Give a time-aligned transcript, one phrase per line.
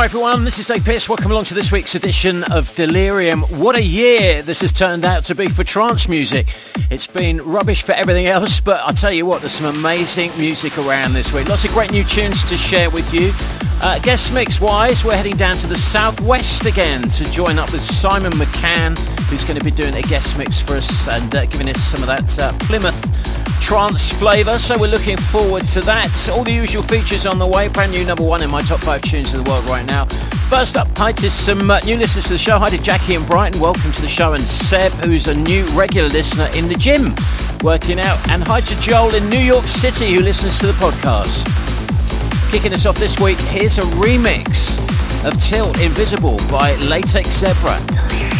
[0.00, 1.10] Hi everyone, this is Dave Pearce.
[1.10, 3.42] Welcome along to this week's edition of Delirium.
[3.42, 6.46] What a year this has turned out to be for trance music.
[6.90, 10.78] It's been rubbish for everything else, but I'll tell you what, there's some amazing music
[10.78, 11.50] around this week.
[11.50, 13.30] Lots of great new tunes to share with you.
[13.82, 17.82] Uh, guest mix wise, we're heading down to the southwest again to join up with
[17.82, 21.68] Simon McCann, who's going to be doing a guest mix for us and uh, giving
[21.68, 22.98] us some of that uh, Plymouth
[23.60, 24.58] trance flavour.
[24.58, 26.28] So we're looking forward to that.
[26.30, 27.68] All the usual features on the way.
[27.68, 30.04] Brand new number one in my top five tunes of the world right now.
[30.48, 32.58] First up, hi to some uh, new listeners to the show.
[32.58, 33.60] Hi to Jackie and Brighton.
[33.60, 34.34] Welcome to the show.
[34.34, 37.14] And Seb, who's a new regular listener in the gym
[37.64, 38.18] working out.
[38.30, 41.42] And hi to Joel in New York City who listens to the podcast.
[42.52, 44.78] Kicking us off this week, here's a remix
[45.26, 48.39] of Tilt Invisible by Latex Zebra.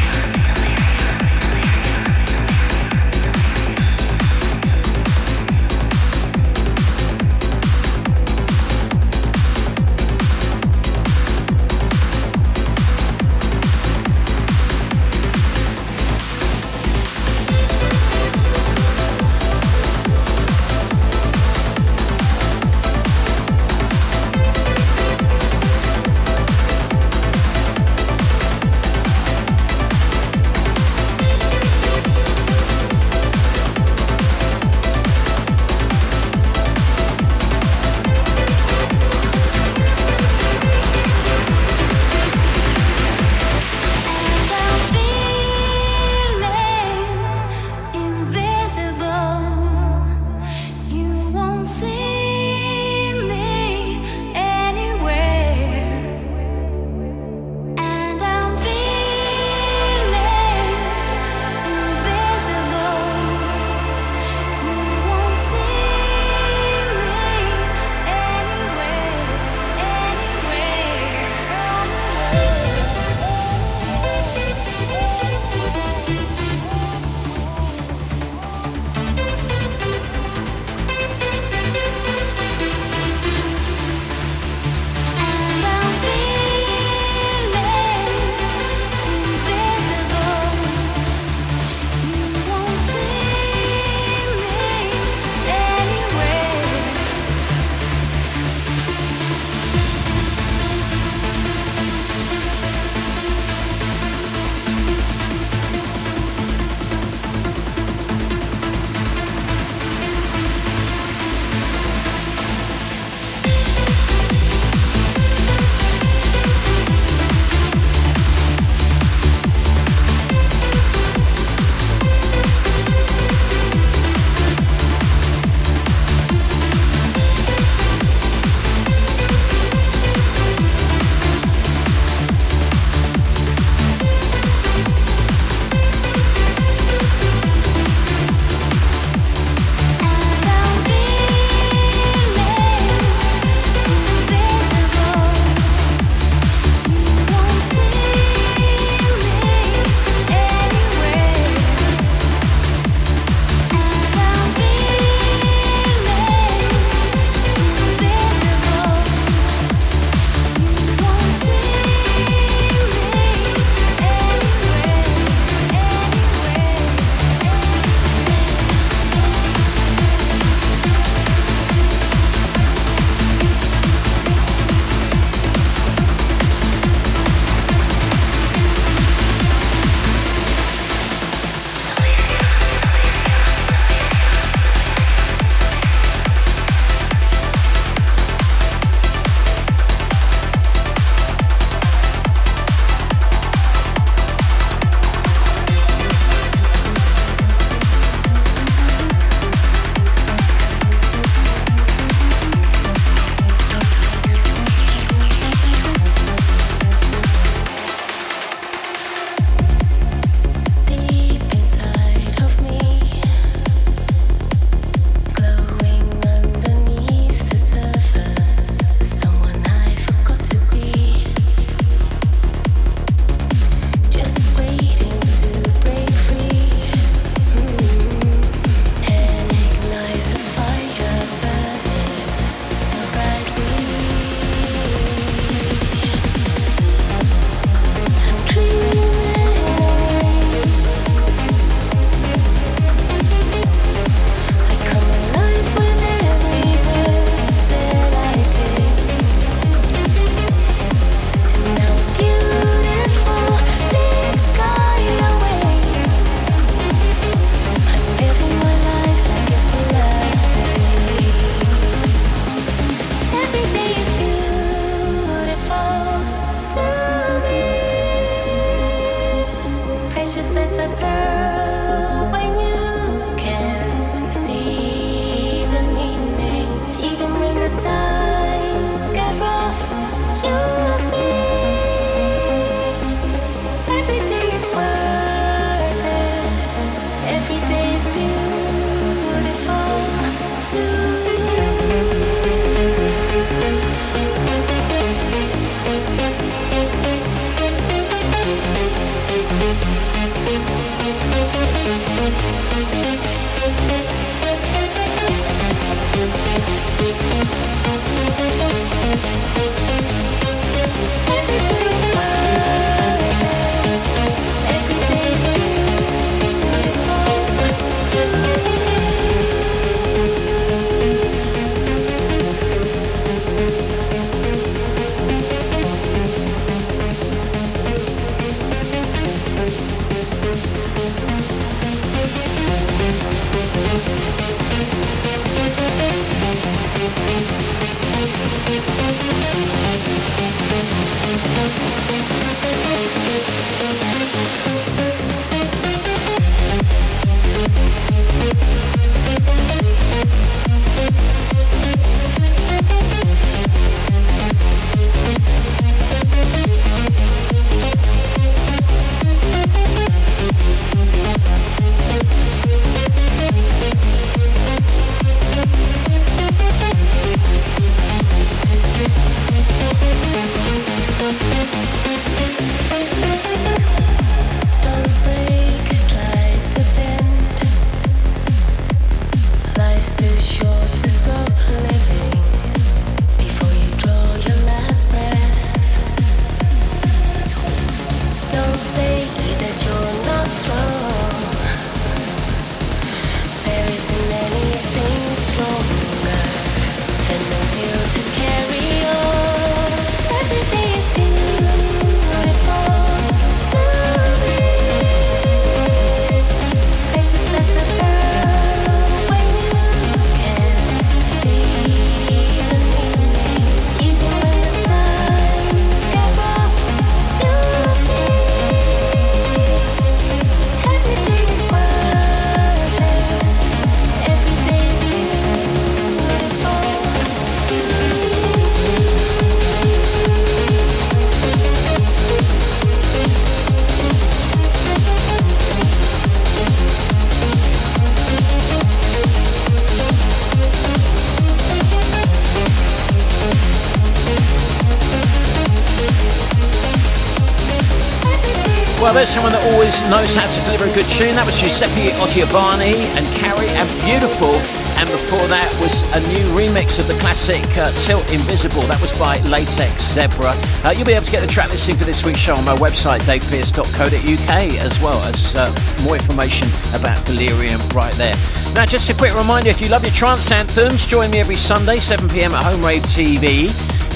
[450.11, 451.39] Knows how to deliver a good tune.
[451.39, 454.59] That was Giuseppe Ottaviani and Carrie and Beautiful.
[454.99, 458.83] And before that was a new remix of the classic uh, Tilt Invisible.
[458.91, 460.53] That was by Latex Zebra.
[460.83, 462.75] Uh, you'll be able to get the track listing for this week's show on my
[462.77, 464.51] website, davepearce.co.uk,
[464.83, 465.71] as well as uh,
[466.03, 468.35] more information about Delirium right there.
[468.75, 471.97] Now, just a quick reminder if you love your trance anthems, join me every Sunday,
[471.97, 473.71] 7 pm at Home Rave TV.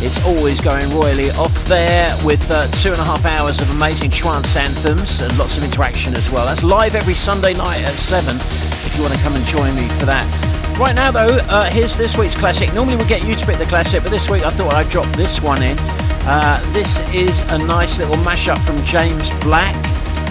[0.04, 4.11] It's always going royally off there with uh, two and a half hours of amazing
[4.11, 6.44] trance anthems and lots of interaction as well.
[6.44, 9.88] That's live every Sunday night at 7 if you want to come and join me
[9.99, 10.28] for that.
[10.78, 12.75] Right now, though, uh, here's this week's classic.
[12.75, 15.11] Normally we get you to pick the classic, but this week I thought I'd drop
[15.16, 15.76] this one in.
[16.28, 19.75] Uh, this is a nice little mashup from James Black,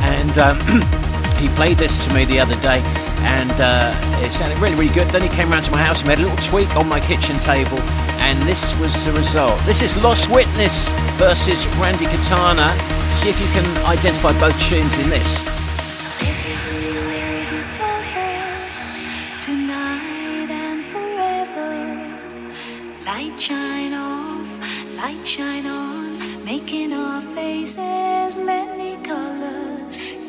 [0.02, 0.60] and um,
[1.42, 2.80] he played this to me the other day
[3.24, 5.08] and uh, it sounded really, really good.
[5.10, 7.38] Then he came around to my house and made a little tweak on my kitchen
[7.40, 7.80] table,
[8.20, 9.60] and this was the result.
[9.62, 12.76] This is Lost Witness versus Randy Katana.
[13.12, 15.54] See if you can identify both tunes in this.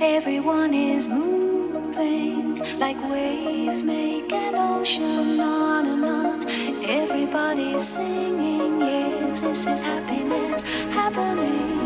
[0.00, 1.43] Everyone is moving
[2.84, 6.46] like waves make an ocean on and on.
[6.84, 11.83] Everybody's singing, yes, this is happiness happening.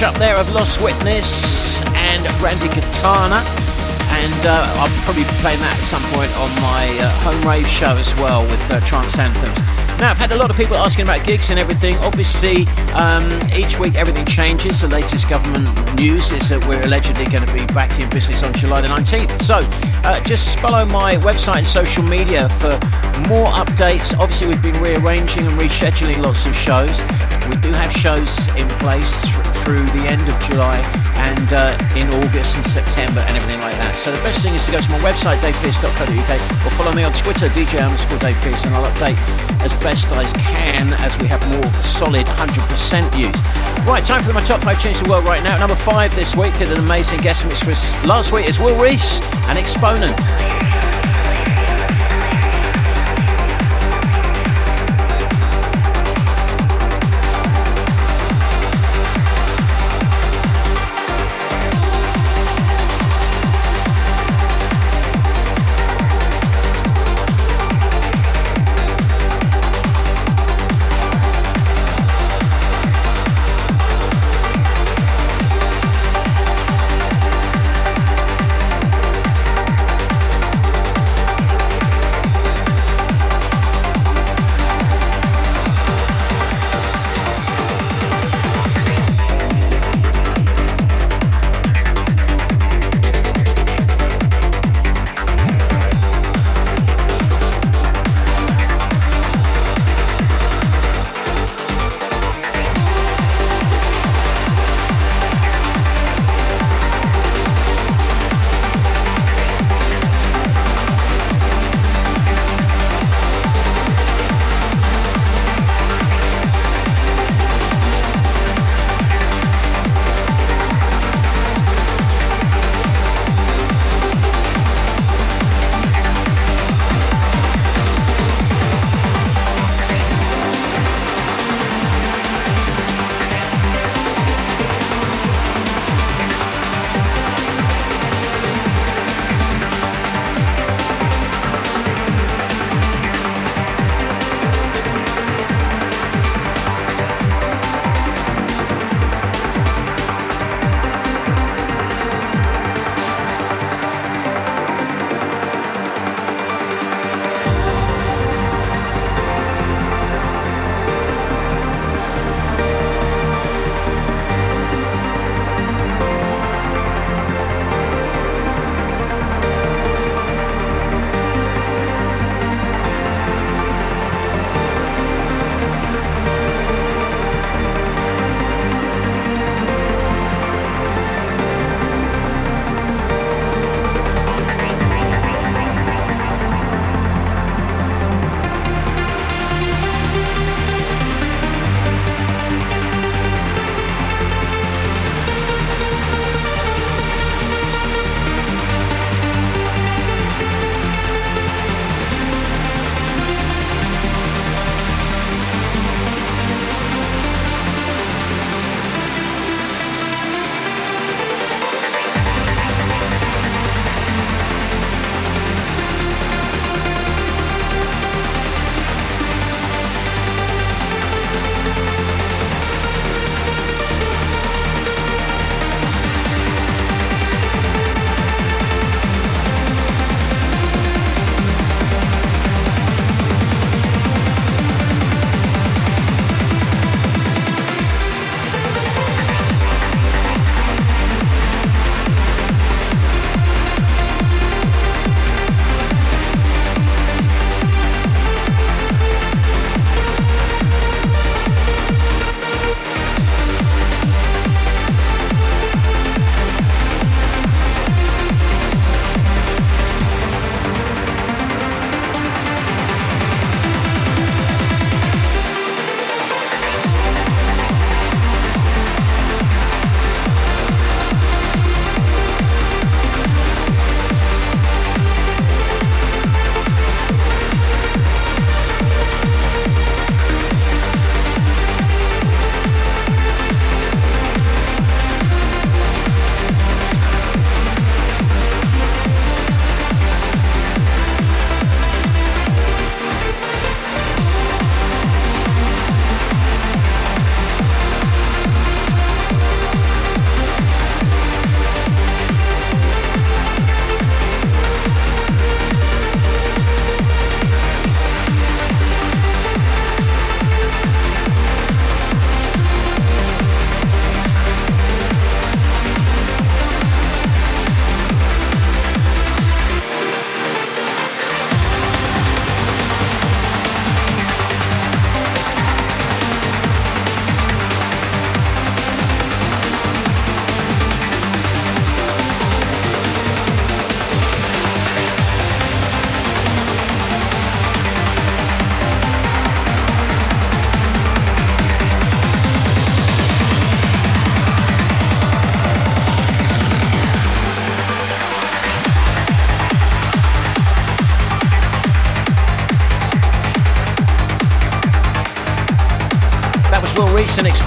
[0.00, 3.36] Mashup there of Lost Witness and Randy Katana.
[3.36, 7.68] And uh, I'll probably be playing that at some point on my uh, home rave
[7.68, 9.58] show as well with uh, Trance Anthems.
[10.00, 11.98] Now, I've had a lot of people asking about gigs and everything.
[11.98, 14.80] Obviously, um, each week everything changes.
[14.80, 18.54] The latest government news is that we're allegedly going to be back in business on
[18.54, 19.42] July the 19th.
[19.42, 19.60] So,
[20.08, 22.72] uh, just follow my website and social media for
[23.28, 24.16] more updates.
[24.16, 26.98] Obviously, we've been rearranging and rescheduling lots of shows.
[27.50, 30.80] We do have shows in place through the end of July
[31.20, 33.96] and uh, in August and September and everything like that.
[33.96, 36.32] So the best thing is to go to my website, davepearce.co.uk,
[36.64, 39.18] or follow me on Twitter, DJ underscore Dave Pearce, and I'll update
[39.60, 43.36] as best I can as we have more solid 100% use.
[43.86, 45.58] Right, time for my top five change the world right now.
[45.58, 48.80] Number five this week did an amazing guest mix for us last week is Will
[48.80, 50.79] Rees and Exponent.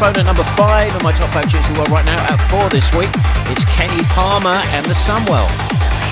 [0.03, 0.13] Weeks.
[0.15, 2.05] The next phone at number five, and my top five tunes in the world right
[2.05, 3.09] now at four this week.
[3.51, 6.02] It's Kenny Palmer and the Sunwell.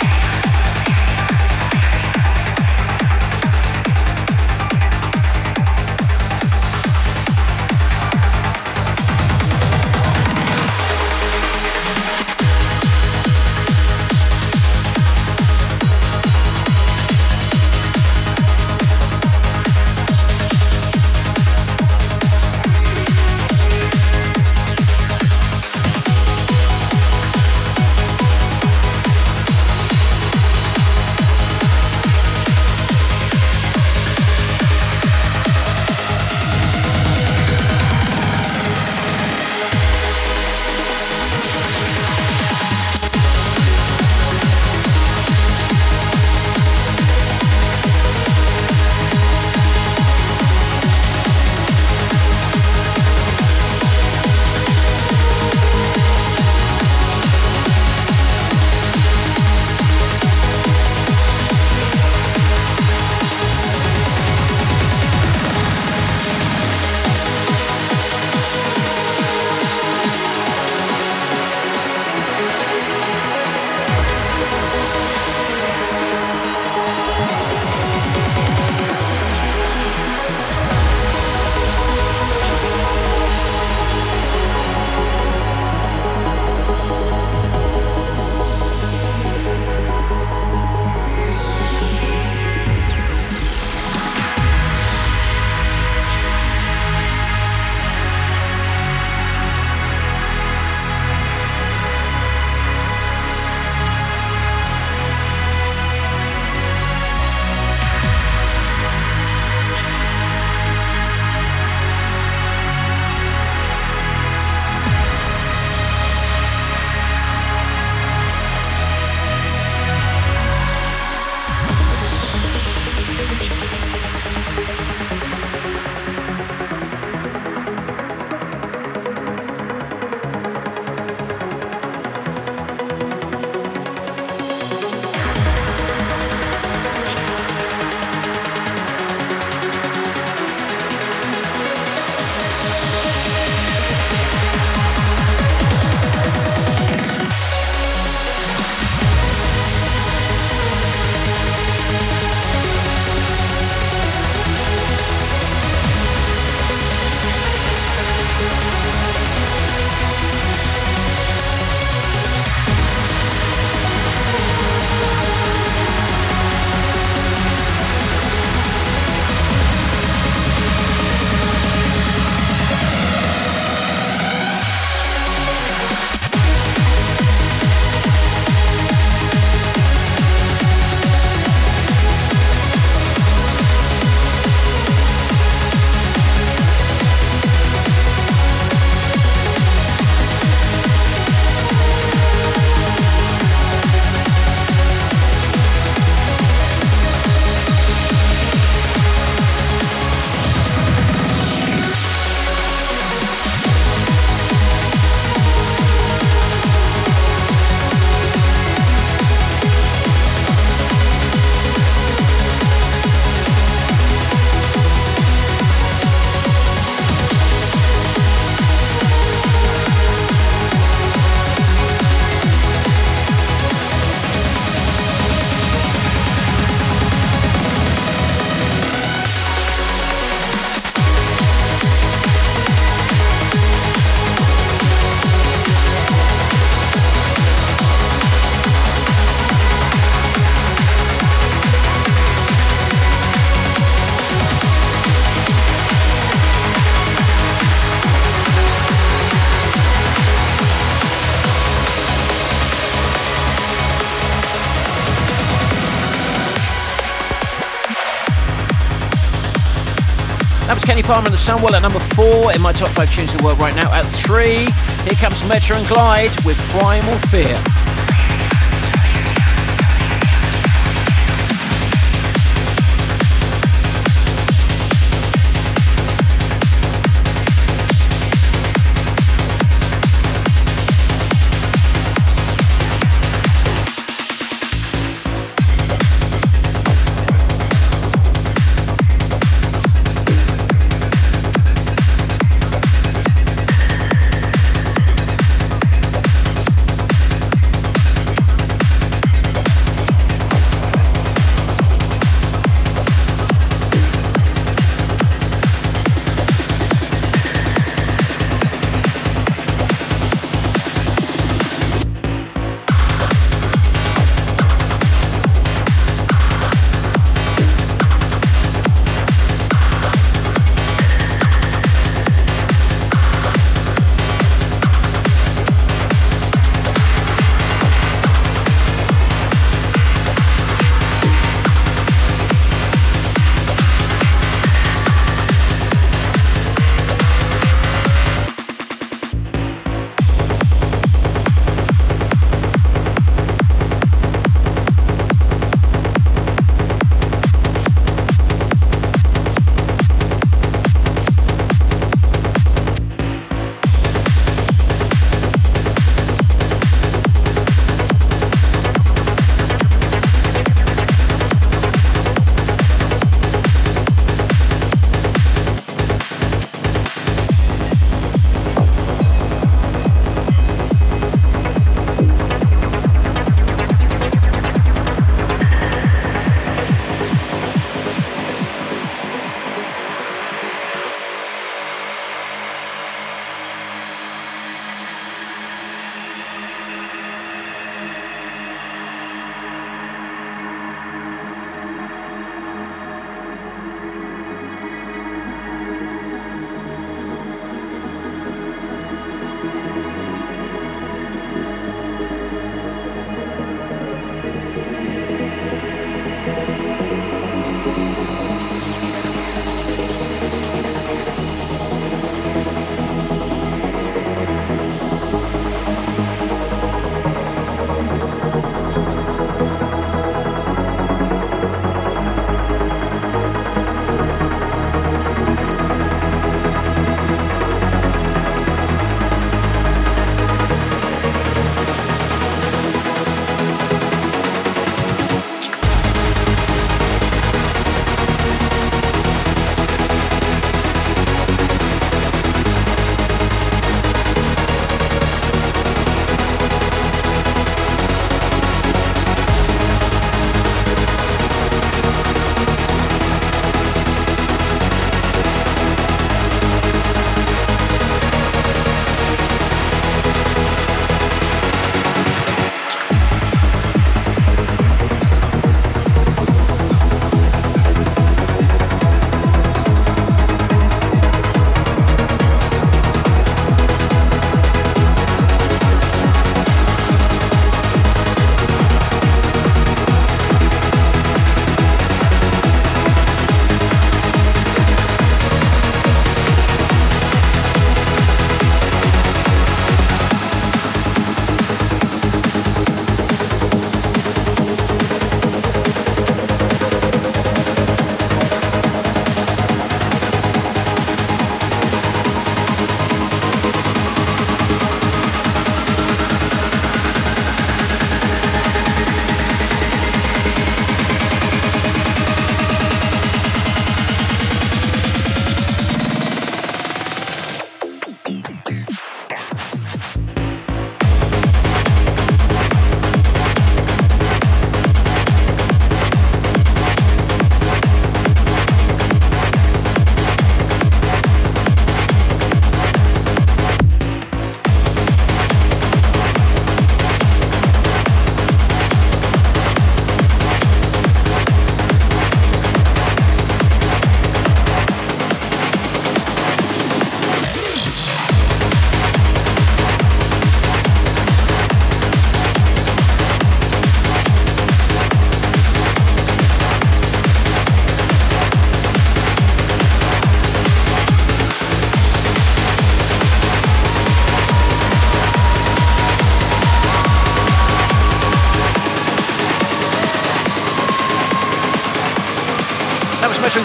[261.02, 263.44] Kenny Palmer and the Sunwell at number four in my top five tunes in the
[263.44, 263.92] world right now.
[263.92, 264.66] At three,
[265.04, 267.81] here comes Metta and Glyde with Primal Fear.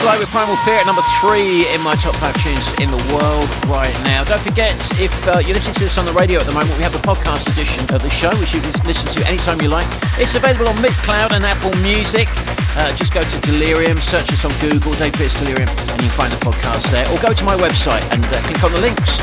[0.06, 3.90] With Primal Fear at number three in my top five tunes in the world right
[4.06, 4.22] now.
[4.22, 6.86] Don't forget, if uh, you're listening to this on the radio at the moment, we
[6.86, 9.84] have the podcast edition of the show, which you can listen to anytime you like.
[10.16, 12.30] It's available on Mixcloud and Apple Music.
[12.78, 16.16] Uh, just go to Delirium, search us on Google, Dave Pearce Delirium, and you can
[16.16, 17.04] find the podcast there.
[17.10, 19.20] Or go to my website and uh, click on the links.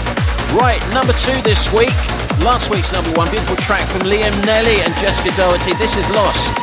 [0.53, 1.95] Right, number two this week.
[2.43, 5.73] Last week's number one, beautiful track from Liam Melly and Jessica Doherty.
[5.79, 6.62] This is Lost.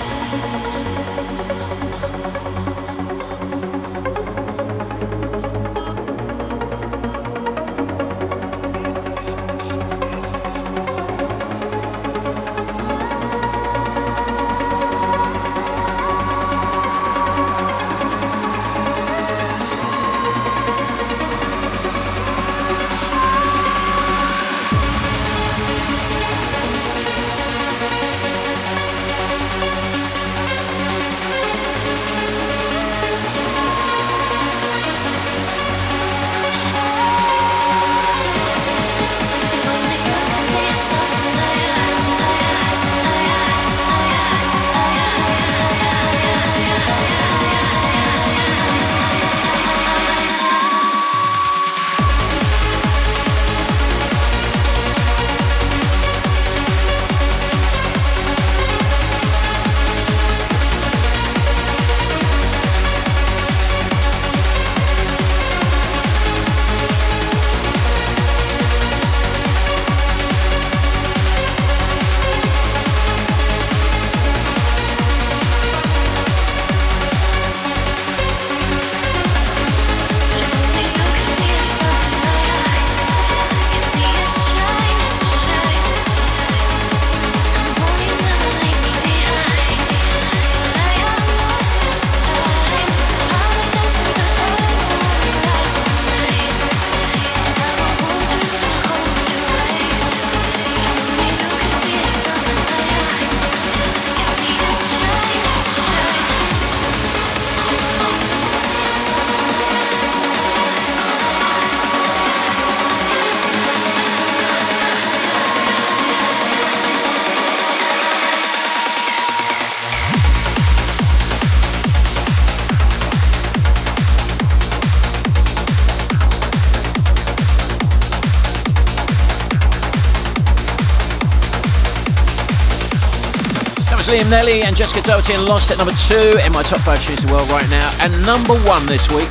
[134.31, 137.27] Melly and Jessica Doherty and Lost at number two in my top five tunes in
[137.27, 137.91] the world right now.
[137.99, 139.27] And number one this week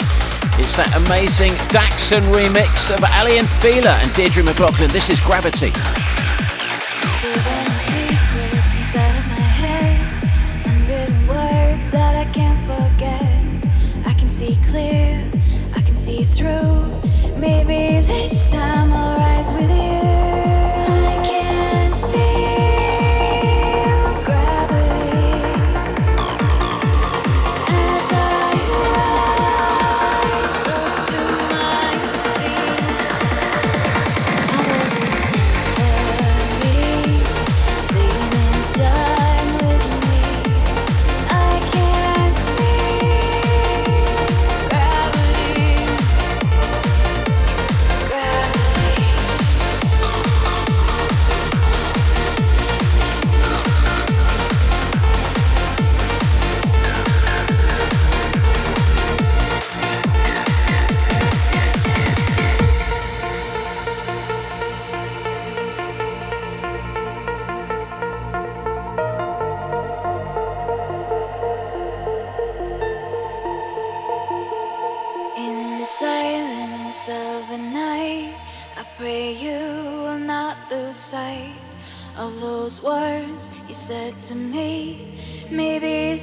[0.60, 3.48] is that amazing Daxson remix of Aly and
[3.88, 4.90] and Deirdre McLaughlin.
[4.90, 5.72] This is Gravity.
[17.40, 19.18] Maybe this time I'll
[19.66, 20.99] the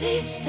[0.07, 0.47] Maybe this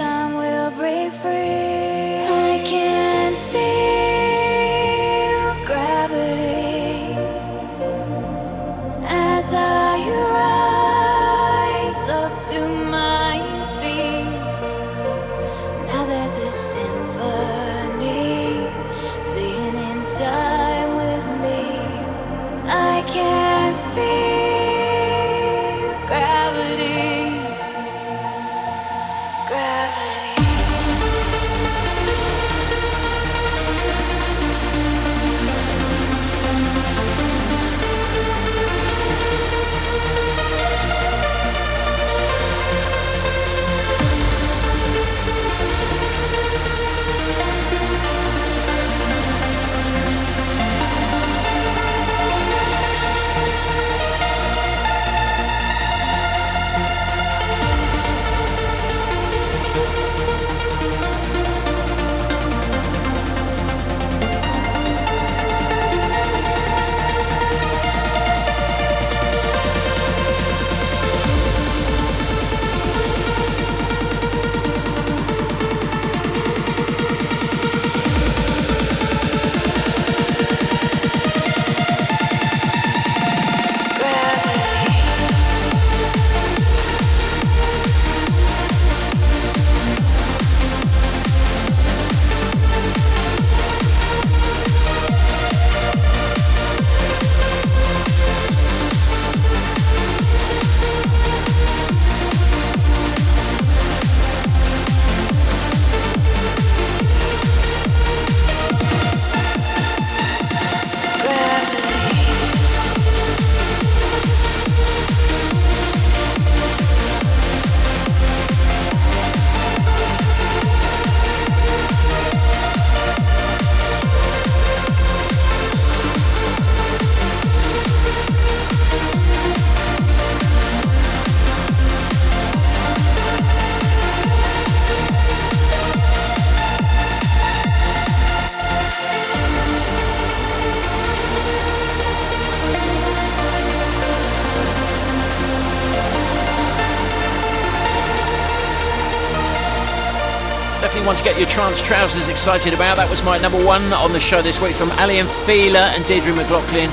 [151.59, 153.03] trance trousers excited about.
[153.03, 156.07] That was my number one on the show this week from Aly and Fila and
[156.07, 156.87] Deirdre McLaughlin,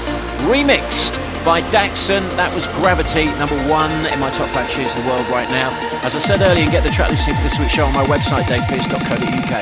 [0.49, 2.25] remixed by Daxson.
[2.33, 5.69] That was Gravity, number one in my top five tunes in the world right now.
[6.01, 7.93] As I said earlier, you can get the track listing for this week's show on
[7.93, 9.53] my website, davepearce.co.uk.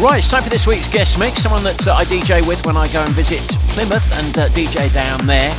[0.00, 2.78] Right, it's time for this week's guest mix, someone that uh, I DJ with when
[2.80, 3.44] I go and visit
[3.76, 5.52] Plymouth and uh, DJ down there.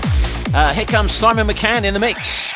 [0.58, 2.55] Uh, here comes Simon McCann in the mix.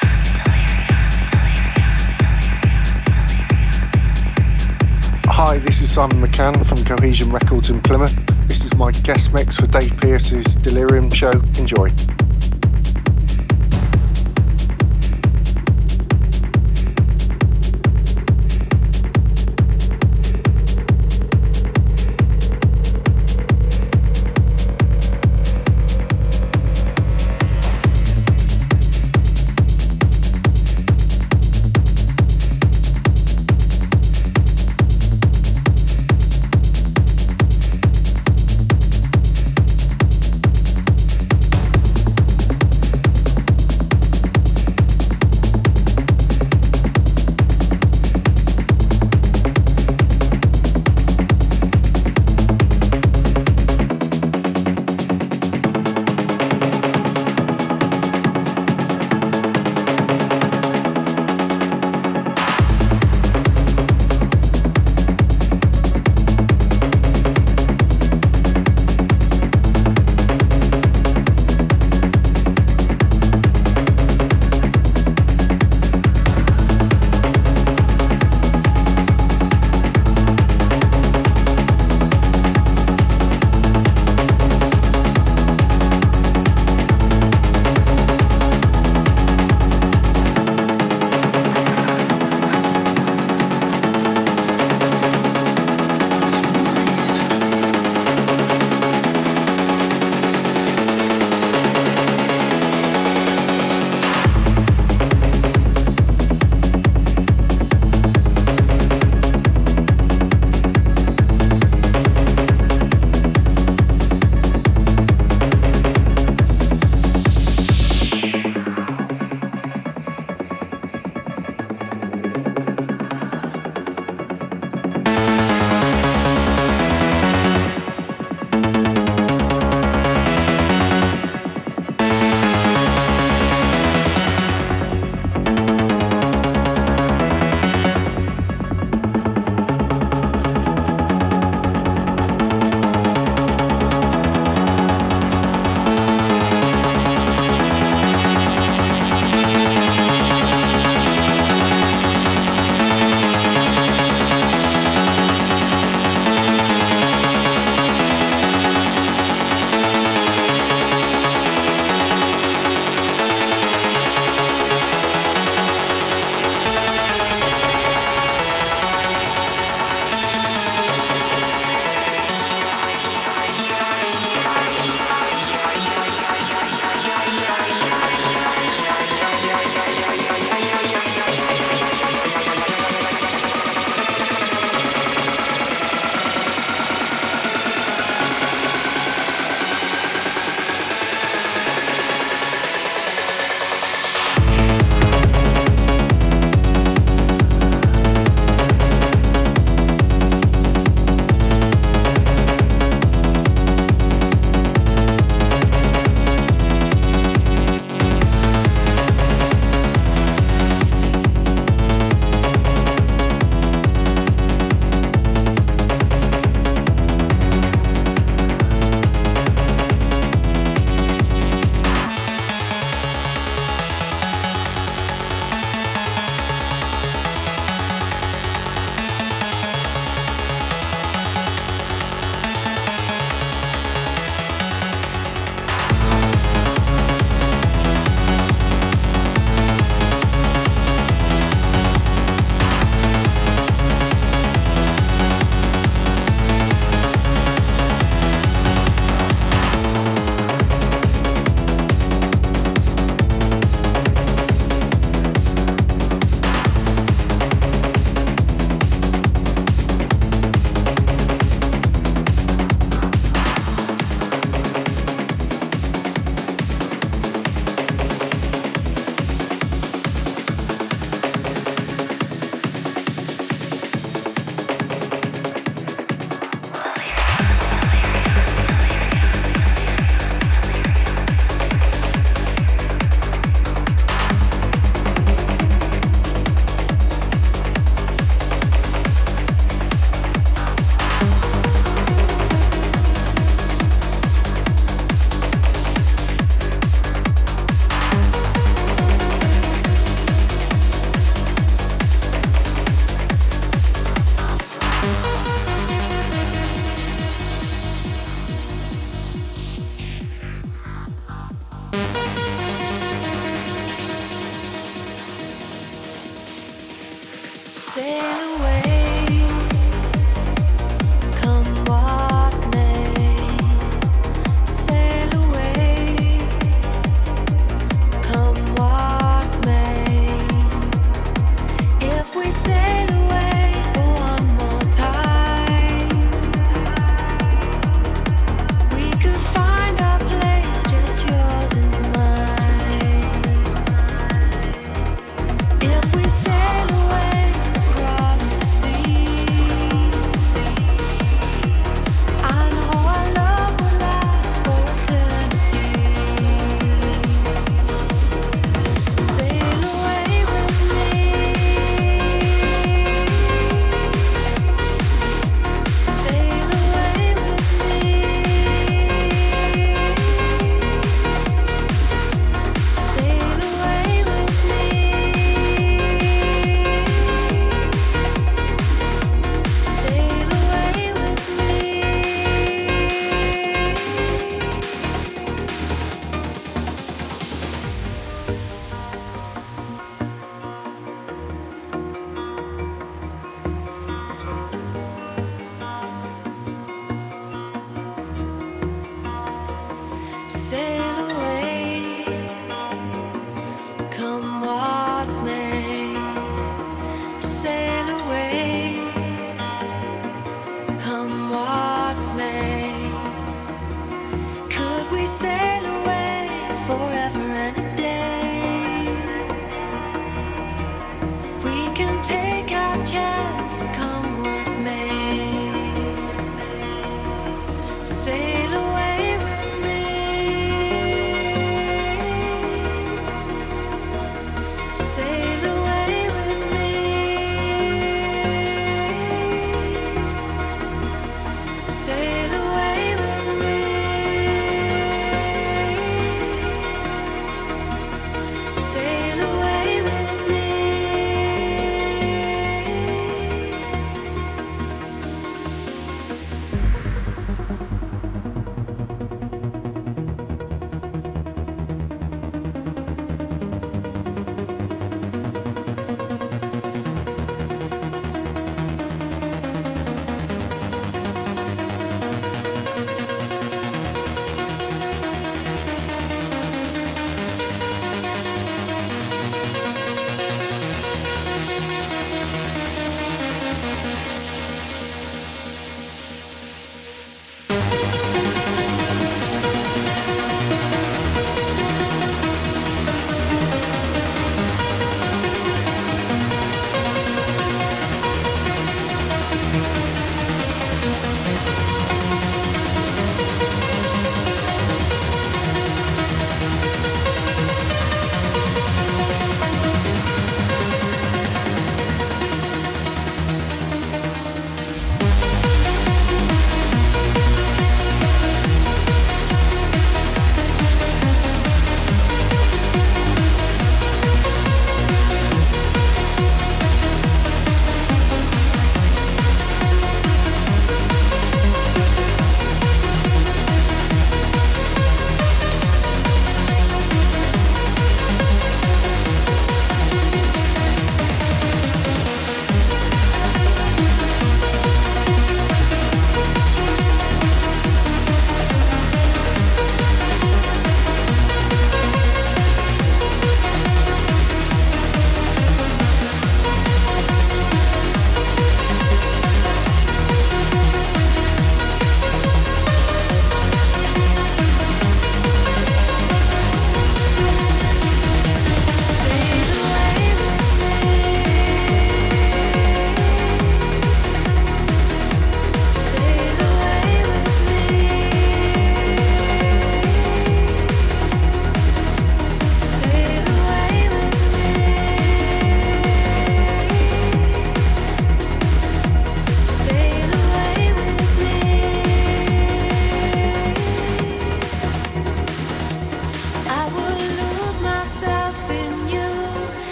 [5.49, 8.15] Hi, this is Simon McCann from Cohesion Records in Plymouth.
[8.47, 11.31] This is my guest mix for Dave Pearce's Delirium show.
[11.57, 11.89] Enjoy.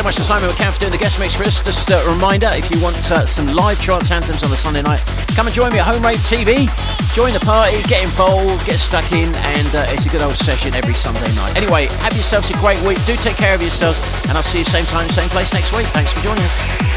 [0.00, 1.60] So much to Simon McCann for doing the guest mix for us.
[1.60, 5.04] Just a reminder, if you want uh, some live trance anthems on a Sunday night,
[5.36, 6.64] come and join me at Home Rave TV.
[7.12, 10.74] Join the party, get involved, get stuck in, and uh, it's a good old session
[10.74, 11.54] every Sunday night.
[11.54, 13.04] Anyway, have yourselves a great week.
[13.04, 15.86] Do take care of yourselves, and I'll see you same time, same place next week.
[15.88, 16.89] Thanks for joining us.